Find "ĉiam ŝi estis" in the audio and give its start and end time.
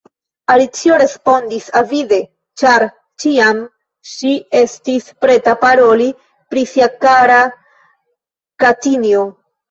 3.23-5.11